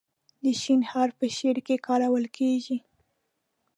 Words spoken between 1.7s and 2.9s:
کارول کیږي.